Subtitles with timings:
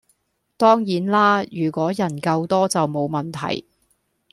[0.57, 3.67] 當然啦如果人夠多就冇問題